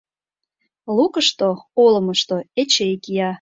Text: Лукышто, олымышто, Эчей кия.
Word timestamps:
Лукышто, 0.95 1.47
олымышто, 1.83 2.37
Эчей 2.61 2.93
кия. 3.03 3.29